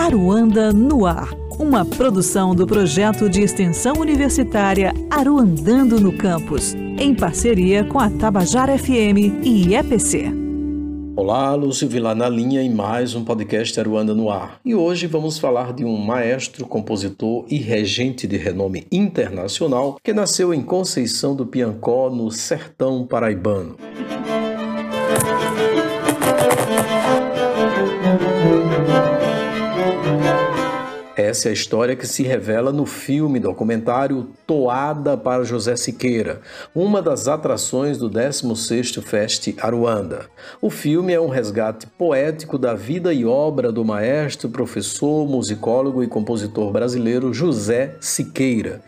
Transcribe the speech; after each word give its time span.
Aruanda 0.00 0.72
no 0.72 1.04
Ar, 1.04 1.28
uma 1.58 1.84
produção 1.84 2.54
do 2.54 2.66
projeto 2.66 3.28
de 3.28 3.42
extensão 3.42 3.96
universitária 3.96 4.94
Aruandando 5.10 6.00
no 6.00 6.16
Campus, 6.16 6.72
em 6.98 7.14
parceria 7.14 7.84
com 7.84 7.98
a 7.98 8.08
Tabajara 8.08 8.78
FM 8.78 9.44
e 9.44 9.74
EPC. 9.74 10.32
Olá, 11.14 11.54
Lúcio 11.54 11.86
Vilar 11.86 12.16
na 12.16 12.30
linha 12.30 12.62
em 12.62 12.72
mais 12.72 13.14
um 13.14 13.22
podcast 13.22 13.78
Aruanda 13.78 14.14
no 14.14 14.30
Ar. 14.30 14.58
E 14.64 14.74
hoje 14.74 15.06
vamos 15.06 15.38
falar 15.38 15.74
de 15.74 15.84
um 15.84 15.98
maestro, 15.98 16.64
compositor 16.64 17.44
e 17.50 17.58
regente 17.58 18.26
de 18.26 18.38
renome 18.38 18.86
internacional 18.90 19.98
que 20.02 20.14
nasceu 20.14 20.54
em 20.54 20.62
Conceição 20.62 21.36
do 21.36 21.44
Piancó, 21.44 22.08
no 22.08 22.30
sertão 22.30 23.06
paraibano. 23.06 23.76
Essa 31.16 31.48
é 31.48 31.50
a 31.50 31.52
história 31.52 31.96
que 31.96 32.06
se 32.06 32.22
revela 32.22 32.72
no 32.72 32.86
filme 32.86 33.40
documentário 33.40 34.28
Toada 34.46 35.16
para 35.16 35.42
José 35.42 35.74
Siqueira, 35.74 36.40
uma 36.72 37.02
das 37.02 37.26
atrações 37.26 37.98
do 37.98 38.08
16º 38.08 39.02
Fest 39.02 39.52
Aruanda. 39.60 40.26
O 40.62 40.70
filme 40.70 41.12
é 41.12 41.20
um 41.20 41.28
resgate 41.28 41.86
poético 41.86 42.56
da 42.56 42.74
vida 42.74 43.12
e 43.12 43.24
obra 43.24 43.72
do 43.72 43.84
maestro, 43.84 44.48
professor, 44.50 45.26
musicólogo 45.26 46.02
e 46.02 46.06
compositor 46.06 46.70
brasileiro 46.70 47.34
José 47.34 47.96
Siqueira. 48.00 48.80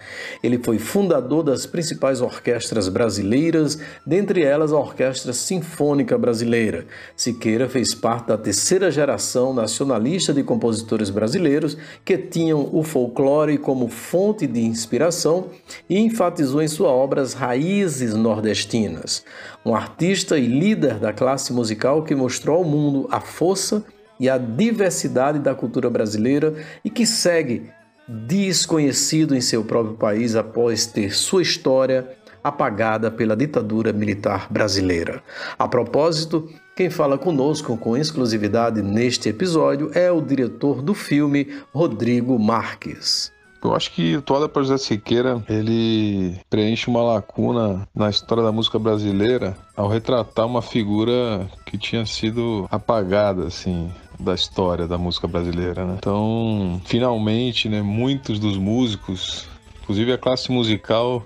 Ele 0.42 0.59
foi 0.59 0.78
fundador 0.78 1.42
das 1.42 1.66
principais 1.66 2.20
orquestras 2.20 2.89
brasileiras, 2.89 3.78
dentre 4.06 4.42
elas 4.42 4.73
a 4.73 4.78
Orquestra 4.78 5.33
Sinfônica 5.33 6.16
Brasileira. 6.16 6.86
Siqueira 7.16 7.69
fez 7.69 7.95
parte 7.95 8.28
da 8.28 8.39
terceira 8.39 8.92
geração 8.92 9.52
nacionalista 9.52 10.33
de 10.33 10.45
compositores 10.45 11.11
brasileiros 11.11 11.77
que 12.05 12.12
tinham 12.19 12.69
o 12.73 12.83
folclore 12.83 13.59
como 13.59 13.89
fonte 13.89 14.47
de 14.47 14.61
inspiração 14.61 15.47
e 15.89 15.98
enfatizou 15.98 16.62
em 16.62 16.69
sua 16.69 16.89
obra 16.89 17.20
as 17.20 17.33
raízes 17.33 18.14
nordestinas. 18.14 19.25
Um 19.64 19.75
artista 19.75 20.39
e 20.39 20.47
líder 20.47 20.98
da 20.98 21.12
classe 21.12 21.53
musical 21.53 22.03
que 22.03 22.14
mostrou 22.14 22.59
ao 22.59 22.64
mundo 22.64 23.09
a 23.11 23.20
força 23.20 23.84
e 24.19 24.28
a 24.28 24.39
diversidade 24.39 25.39
da 25.39 25.55
cultura 25.55 25.91
brasileira 25.91 26.55
e 26.84 26.91
que 26.91 27.05
segue 27.05 27.70
desconhecido 28.09 29.34
em 29.34 29.41
seu 29.41 29.64
próprio 29.64 29.97
país 29.97 30.36
após 30.36 30.86
ter 30.86 31.14
sua 31.14 31.42
história 31.42 32.08
apagada 32.43 33.11
pela 33.11 33.37
ditadura 33.37 33.93
militar 33.93 34.47
brasileira. 34.51 35.23
A 35.59 35.69
propósito, 35.69 36.48
quem 36.75 36.91
fala 36.91 37.19
conosco 37.19 37.77
com 37.77 37.97
exclusividade 37.97 38.83
neste 38.83 39.29
episódio 39.29 39.91
é 39.95 40.11
o 40.11 40.21
diretor 40.21 40.83
do 40.83 40.95
filme, 40.95 41.48
Rodrigo 41.73 42.39
Marques. 42.39 43.33
Eu 43.63 43.77
acho 43.77 43.93
que 43.93 44.17
o 44.17 44.23
Toada 44.23 44.48
para 44.48 44.63
José 44.63 44.77
Siqueira, 44.77 45.41
ele 45.48 46.37
preenche 46.51 46.91
uma 46.91 47.01
lacuna 47.01 47.87
na 47.95 48.11
história 48.11 48.43
da 48.43 48.51
música 48.51 48.77
brasileira 48.77 49.57
ao 49.77 49.87
retratar 49.87 50.47
uma 50.47 50.61
figura 50.61 51.48
que 51.65 51.79
tinha 51.79 52.05
sido 52.05 52.67
apagada, 52.73 53.47
assim, 53.47 53.89
da 54.19 54.35
história 54.35 54.89
da 54.89 54.98
música 54.98 55.29
brasileira, 55.29 55.85
né? 55.85 55.95
Então, 55.98 56.81
finalmente, 56.85 57.69
né, 57.69 57.83
muitos 57.83 58.41
dos 58.41 58.57
músicos, 58.57 59.47
inclusive 59.81 60.13
a 60.13 60.19
classe 60.19 60.51
musical, 60.51 61.25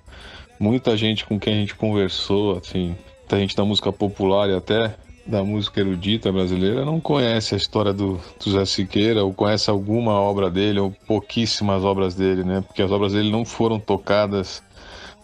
muita 0.58 0.96
gente 0.96 1.24
com 1.24 1.38
quem 1.38 1.54
a 1.54 1.56
gente 1.58 1.74
conversou, 1.74 2.58
assim, 2.58 2.96
muita 3.20 3.38
gente 3.38 3.56
da 3.56 3.64
música 3.64 3.92
popular 3.92 4.48
e 4.48 4.54
até 4.54 4.94
da 5.26 5.42
música 5.42 5.80
erudita 5.80 6.30
brasileira 6.30 6.84
não 6.84 7.00
conhece 7.00 7.54
a 7.54 7.58
história 7.58 7.92
do, 7.92 8.20
do 8.42 8.50
Zé 8.52 8.64
Siqueira 8.64 9.24
ou 9.24 9.34
conhece 9.34 9.68
alguma 9.68 10.12
obra 10.12 10.48
dele 10.48 10.78
ou 10.78 10.92
pouquíssimas 11.06 11.84
obras 11.84 12.14
dele, 12.14 12.44
né? 12.44 12.60
Porque 12.60 12.80
as 12.80 12.90
obras 12.92 13.12
dele 13.12 13.30
não 13.30 13.44
foram 13.44 13.80
tocadas, 13.80 14.62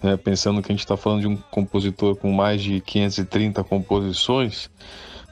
né? 0.02 0.16
Pensando 0.16 0.60
que 0.60 0.72
a 0.72 0.74
gente 0.74 0.80
está 0.80 0.96
falando 0.96 1.20
de 1.20 1.28
um 1.28 1.36
compositor 1.36 2.16
com 2.16 2.32
mais 2.32 2.60
de 2.60 2.80
530 2.80 3.62
composições, 3.62 4.68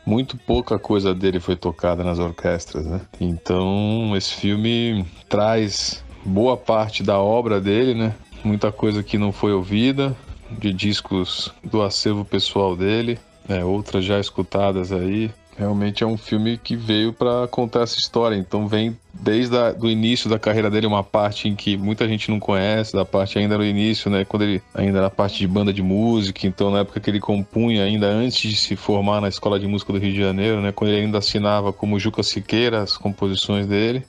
muito 0.06 0.36
pouca 0.36 0.78
coisa 0.78 1.14
dele 1.14 1.40
foi 1.40 1.56
tocada 1.56 2.04
nas 2.04 2.20
orquestras, 2.20 2.86
né? 2.86 3.00
Então 3.20 4.12
esse 4.16 4.34
filme 4.34 5.04
traz 5.28 6.04
boa 6.24 6.56
parte 6.56 7.02
da 7.02 7.18
obra 7.18 7.60
dele, 7.60 7.94
né? 7.94 8.14
Muita 8.44 8.72
coisa 8.72 9.02
que 9.02 9.18
não 9.18 9.32
foi 9.32 9.52
ouvida, 9.52 10.16
de 10.58 10.72
discos 10.72 11.52
do 11.62 11.82
acervo 11.82 12.24
pessoal 12.24 12.76
dele, 12.76 13.18
né, 13.48 13.64
outras 13.64 14.04
já 14.04 14.18
escutadas 14.18 14.92
aí. 14.92 15.30
Realmente 15.56 16.02
é 16.02 16.06
um 16.06 16.16
filme 16.16 16.56
que 16.56 16.74
veio 16.74 17.12
para 17.12 17.46
contar 17.48 17.82
essa 17.82 17.98
história. 17.98 18.34
Então 18.34 18.66
vem 18.66 18.96
desde 19.12 19.54
o 19.78 19.88
início 19.88 20.30
da 20.30 20.38
carreira 20.38 20.70
dele 20.70 20.86
uma 20.86 21.04
parte 21.04 21.48
em 21.48 21.54
que 21.54 21.76
muita 21.76 22.08
gente 22.08 22.30
não 22.30 22.40
conhece, 22.40 22.94
da 22.94 23.04
parte 23.04 23.38
ainda 23.38 23.58
no 23.58 23.64
início, 23.64 24.10
né, 24.10 24.24
quando 24.24 24.42
ele 24.42 24.62
ainda 24.72 24.98
era 24.98 25.10
parte 25.10 25.38
de 25.38 25.46
banda 25.46 25.72
de 25.72 25.82
música, 25.82 26.46
então 26.46 26.70
na 26.70 26.78
época 26.78 26.98
que 26.98 27.10
ele 27.10 27.20
compunha 27.20 27.84
ainda 27.84 28.06
antes 28.06 28.50
de 28.50 28.56
se 28.56 28.74
formar 28.74 29.20
na 29.20 29.28
Escola 29.28 29.60
de 29.60 29.66
Música 29.66 29.92
do 29.92 29.98
Rio 29.98 30.12
de 30.12 30.20
Janeiro, 30.20 30.62
né, 30.62 30.72
quando 30.72 30.90
ele 30.90 31.02
ainda 31.02 31.18
assinava 31.18 31.72
como 31.72 32.00
Juca 32.00 32.22
Siqueira 32.22 32.80
as 32.82 32.96
composições 32.96 33.66
dele. 33.66 34.02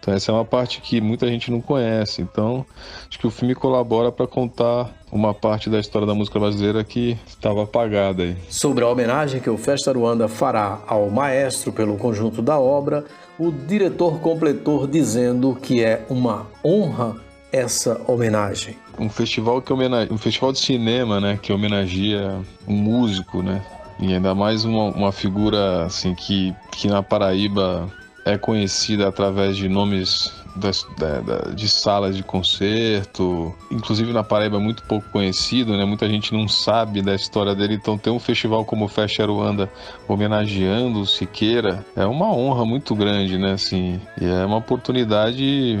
Então 0.00 0.14
essa 0.14 0.30
é 0.30 0.34
uma 0.34 0.44
parte 0.44 0.80
que 0.80 1.00
muita 1.00 1.26
gente 1.26 1.50
não 1.50 1.60
conhece. 1.60 2.22
Então 2.22 2.64
acho 3.08 3.18
que 3.18 3.26
o 3.26 3.30
filme 3.30 3.54
colabora 3.54 4.10
para 4.10 4.26
contar 4.26 4.90
uma 5.10 5.34
parte 5.34 5.68
da 5.70 5.78
história 5.78 6.06
da 6.06 6.14
música 6.14 6.38
brasileira 6.38 6.84
que 6.84 7.16
estava 7.26 7.64
apagada 7.64 8.22
aí. 8.22 8.36
Sobre 8.48 8.84
a 8.84 8.88
homenagem 8.88 9.40
que 9.40 9.50
o 9.50 9.58
Festa 9.58 9.92
Ruanda 9.92 10.28
fará 10.28 10.80
ao 10.86 11.10
maestro 11.10 11.72
pelo 11.72 11.96
conjunto 11.96 12.42
da 12.42 12.58
obra, 12.58 13.04
o 13.38 13.50
diretor 13.50 14.20
completou 14.20 14.86
dizendo 14.86 15.56
que 15.60 15.82
é 15.82 16.04
uma 16.08 16.46
honra 16.64 17.16
essa 17.52 18.00
homenagem. 18.06 18.76
Um 18.98 19.08
festival 19.08 19.62
que 19.62 19.72
homenage... 19.72 20.12
um 20.12 20.18
festival 20.18 20.52
de 20.52 20.58
cinema, 20.58 21.20
né, 21.20 21.38
que 21.40 21.52
homenageia 21.52 22.40
um 22.66 22.74
músico, 22.74 23.42
né? 23.42 23.64
E 24.00 24.14
ainda 24.14 24.34
mais 24.34 24.64
uma, 24.64 24.84
uma 24.84 25.12
figura 25.12 25.84
assim 25.84 26.14
que, 26.14 26.54
que 26.70 26.86
na 26.86 27.02
Paraíba 27.02 27.88
é 28.24 28.36
conhecida 28.36 29.08
através 29.08 29.56
de 29.56 29.68
nomes 29.68 30.32
das, 30.56 30.86
da, 30.98 31.20
da, 31.20 31.50
de 31.50 31.68
salas 31.68 32.16
de 32.16 32.22
concerto, 32.22 33.54
inclusive 33.70 34.12
na 34.12 34.24
Paraíba 34.24 34.56
é 34.56 34.60
muito 34.60 34.82
pouco 34.82 35.08
conhecido, 35.10 35.76
né? 35.76 35.84
Muita 35.84 36.08
gente 36.08 36.32
não 36.34 36.48
sabe 36.48 37.00
da 37.00 37.14
história 37.14 37.54
dele, 37.54 37.74
então 37.74 37.96
ter 37.96 38.10
um 38.10 38.18
festival 38.18 38.64
como 38.64 38.84
o 38.84 38.88
Fest 38.88 39.18
Aruanda 39.20 39.70
homenageando 40.06 41.00
o 41.00 41.06
Siqueira 41.06 41.84
é 41.94 42.04
uma 42.04 42.30
honra 42.30 42.64
muito 42.64 42.94
grande, 42.94 43.38
né? 43.38 43.52
Assim, 43.52 44.00
e 44.20 44.24
é 44.24 44.44
uma 44.44 44.56
oportunidade 44.56 45.78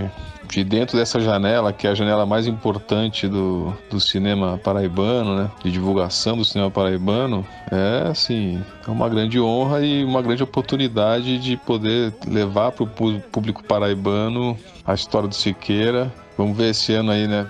de 0.50 0.64
dentro 0.64 0.96
dessa 0.96 1.20
janela, 1.20 1.72
que 1.72 1.86
é 1.86 1.90
a 1.90 1.94
janela 1.94 2.24
mais 2.26 2.46
importante 2.46 3.28
do, 3.28 3.72
do 3.90 4.00
cinema 4.00 4.58
paraibano, 4.62 5.36
né? 5.36 5.50
De 5.62 5.70
divulgação 5.70 6.36
do 6.36 6.44
cinema 6.44 6.70
paraibano, 6.70 7.46
é 7.70 8.08
assim, 8.08 8.62
é 8.86 8.90
uma 8.90 9.08
grande 9.08 9.40
honra 9.40 9.80
e 9.80 10.04
uma 10.04 10.22
grande 10.22 10.42
oportunidade 10.42 11.38
de 11.38 11.56
poder 11.56 12.14
levar 12.26 12.72
para 12.72 12.84
o 12.84 13.20
público 13.20 13.62
paraibano 13.62 14.58
a 14.86 14.94
história 14.94 15.28
do 15.28 15.34
Siqueira. 15.34 16.12
Vamos 16.36 16.56
ver 16.56 16.70
esse 16.70 16.92
ano 16.94 17.10
aí, 17.10 17.26
né? 17.26 17.46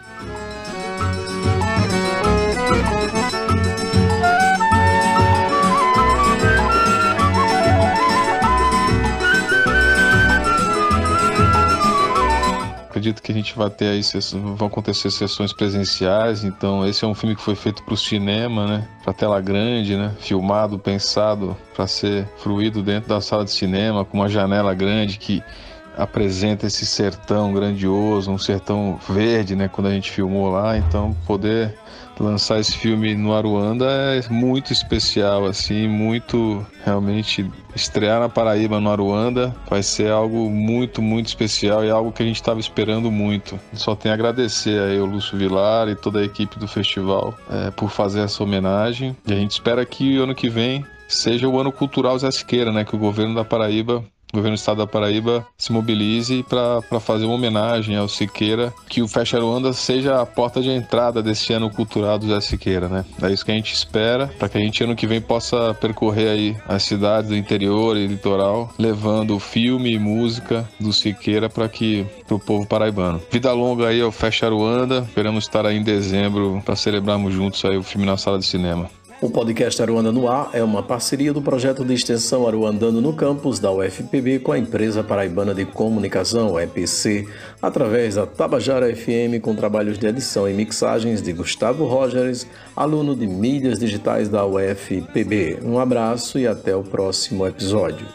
Acredito 13.08 13.22
que 13.22 13.32
a 13.32 13.34
gente 13.34 13.56
vai 13.56 13.70
ter 13.70 13.86
aí, 13.86 14.00
vão 14.56 14.68
acontecer 14.68 15.10
sessões 15.10 15.52
presenciais, 15.52 16.44
então 16.44 16.86
esse 16.86 17.04
é 17.04 17.08
um 17.08 17.14
filme 17.14 17.34
que 17.34 17.42
foi 17.42 17.54
feito 17.54 17.82
para 17.82 17.94
o 17.94 17.96
cinema, 17.96 18.66
né? 18.66 18.88
Para 19.02 19.12
tela 19.12 19.40
grande, 19.40 19.96
né? 19.96 20.14
Filmado, 20.20 20.78
pensado 20.78 21.56
para 21.74 21.86
ser 21.86 22.26
fruído 22.38 22.82
dentro 22.82 23.08
da 23.08 23.20
sala 23.20 23.44
de 23.44 23.50
cinema, 23.50 24.04
com 24.04 24.18
uma 24.18 24.28
janela 24.28 24.74
grande 24.74 25.18
que 25.18 25.42
apresenta 25.98 26.66
esse 26.66 26.86
sertão 26.86 27.52
grandioso, 27.52 28.30
um 28.30 28.38
sertão 28.38 28.98
verde, 29.08 29.56
né? 29.56 29.68
Quando 29.68 29.88
a 29.88 29.90
gente 29.90 30.10
filmou 30.10 30.48
lá, 30.50 30.78
então 30.78 31.14
poder 31.26 31.74
lançar 32.18 32.58
esse 32.58 32.76
filme 32.76 33.14
no 33.14 33.32
Aruanda 33.32 33.86
é 33.86 34.28
muito 34.28 34.72
especial, 34.72 35.44
assim, 35.44 35.86
muito 35.86 36.64
realmente 36.84 37.48
estrear 37.74 38.20
na 38.20 38.28
Paraíba 38.28 38.80
no 38.80 38.90
Aruanda 38.90 39.54
vai 39.68 39.82
ser 39.82 40.10
algo 40.10 40.50
muito, 40.50 41.00
muito 41.00 41.26
especial 41.26 41.84
e 41.84 41.90
algo 41.90 42.12
que 42.12 42.22
a 42.22 42.26
gente 42.26 42.36
estava 42.36 42.58
esperando 42.58 43.10
muito. 43.10 43.58
Só 43.74 43.94
tenho 43.94 44.12
a 44.12 44.16
agradecer 44.16 44.80
aí 44.80 44.98
ao 44.98 45.06
Lúcio 45.06 45.38
Vilar 45.38 45.88
e 45.88 45.94
toda 45.94 46.20
a 46.20 46.24
equipe 46.24 46.58
do 46.58 46.66
festival 46.66 47.34
é, 47.50 47.70
por 47.70 47.90
fazer 47.90 48.20
essa 48.20 48.42
homenagem 48.42 49.16
e 49.26 49.32
a 49.32 49.36
gente 49.36 49.52
espera 49.52 49.84
que 49.84 50.18
o 50.18 50.24
ano 50.24 50.34
que 50.34 50.48
vem 50.48 50.84
seja 51.08 51.48
o 51.48 51.58
ano 51.58 51.72
cultural 51.72 52.18
Zé 52.18 52.30
Siqueira, 52.30 52.72
né? 52.72 52.84
Que 52.84 52.94
o 52.94 52.98
governo 52.98 53.34
da 53.34 53.44
Paraíba 53.44 54.04
o 54.17 54.17
governo 54.38 54.56
do 54.56 54.58
estado 54.58 54.78
da 54.78 54.86
Paraíba 54.86 55.46
se 55.56 55.72
mobilize 55.72 56.44
para 56.48 57.00
fazer 57.00 57.26
uma 57.26 57.34
homenagem 57.34 57.96
ao 57.96 58.08
Siqueira, 58.08 58.72
que 58.88 59.02
o 59.02 59.08
Fecha 59.08 59.36
Aruanda 59.36 59.72
seja 59.72 60.20
a 60.20 60.26
porta 60.26 60.60
de 60.60 60.70
entrada 60.70 61.22
desse 61.22 61.52
ano 61.52 61.70
cultural 61.70 62.18
do 62.18 62.28
Zé 62.28 62.40
Siqueira, 62.40 62.88
né? 62.88 63.04
É 63.22 63.30
isso 63.30 63.44
que 63.44 63.50
a 63.50 63.54
gente 63.54 63.72
espera, 63.72 64.28
para 64.38 64.48
que 64.48 64.58
a 64.58 64.60
gente 64.60 64.82
ano 64.82 64.96
que 64.96 65.06
vem 65.06 65.20
possa 65.20 65.74
percorrer 65.74 66.28
aí 66.28 66.56
as 66.66 66.82
cidades 66.82 67.30
do 67.30 67.36
interior 67.36 67.96
e 67.96 68.06
litoral, 68.06 68.72
levando 68.78 69.38
filme 69.38 69.92
e 69.92 69.98
música 69.98 70.68
do 70.78 70.92
Siqueira 70.92 71.48
para 71.48 71.68
que 71.68 72.06
pro 72.26 72.38
povo 72.38 72.66
paraibano. 72.66 73.20
Vida 73.30 73.52
longa 73.52 73.88
aí 73.88 74.00
ao 74.00 74.12
Fecha 74.12 74.46
Aruanda, 74.46 75.04
esperamos 75.06 75.44
estar 75.44 75.66
aí 75.66 75.76
em 75.76 75.82
dezembro 75.82 76.62
para 76.64 76.76
celebrarmos 76.76 77.34
juntos 77.34 77.64
aí 77.64 77.76
o 77.76 77.82
filme 77.82 78.06
na 78.06 78.16
sala 78.16 78.38
de 78.38 78.46
cinema. 78.46 78.88
O 79.20 79.28
podcast 79.28 79.82
Aruanda 79.82 80.12
no 80.12 80.28
Ar 80.28 80.50
é 80.52 80.62
uma 80.62 80.80
parceria 80.80 81.32
do 81.32 81.42
projeto 81.42 81.84
de 81.84 81.92
extensão 81.92 82.46
Aruandando 82.46 83.00
no 83.00 83.12
Campus 83.12 83.58
da 83.58 83.68
UFPB 83.72 84.38
com 84.38 84.52
a 84.52 84.58
empresa 84.58 85.02
paraibana 85.02 85.52
de 85.52 85.64
comunicação, 85.64 86.58
EPC, 86.58 87.26
através 87.60 88.14
da 88.14 88.28
Tabajara 88.28 88.94
FM 88.94 89.42
com 89.42 89.56
trabalhos 89.56 89.98
de 89.98 90.06
edição 90.06 90.48
e 90.48 90.54
mixagens 90.54 91.20
de 91.20 91.32
Gustavo 91.32 91.84
Rogers, 91.84 92.46
aluno 92.76 93.16
de 93.16 93.26
mídias 93.26 93.80
digitais 93.80 94.28
da 94.28 94.46
UFPB. 94.46 95.58
Um 95.64 95.80
abraço 95.80 96.38
e 96.38 96.46
até 96.46 96.76
o 96.76 96.84
próximo 96.84 97.44
episódio. 97.44 98.06